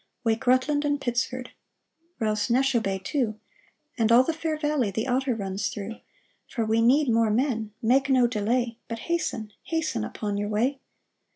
Wake 0.23 0.47
Rutland 0.47 0.83
and 0.83 0.99
Pittsford! 0.99 1.51
Rouse 2.17 2.47
Neshobe, 2.47 3.03
too, 3.03 3.39
And 3.99 4.11
all 4.11 4.23
the 4.23 4.33
fair 4.33 4.57
valley 4.57 4.89
the 4.89 5.05
Otter 5.07 5.35
runs 5.35 5.69
through— 5.69 5.97
For 6.51 6.65
we 6.65 6.81
need 6.81 7.07
more 7.07 7.29
men! 7.29 7.71
Make 7.83 8.09
no 8.09 8.25
delay, 8.25 8.77
But 8.87 8.97
hasten, 9.11 9.53
hasten, 9.63 10.03
upon 10.03 10.37
your 10.37 10.49
way 10.49 10.79